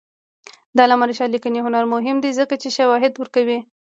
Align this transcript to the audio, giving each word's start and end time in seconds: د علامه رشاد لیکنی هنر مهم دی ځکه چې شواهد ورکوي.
د 0.75 0.77
علامه 0.85 1.05
رشاد 1.09 1.29
لیکنی 1.33 1.59
هنر 1.65 1.83
مهم 1.93 2.17
دی 2.23 2.31
ځکه 2.39 2.55
چې 2.61 2.69
شواهد 2.77 3.13
ورکوي. 3.17 3.59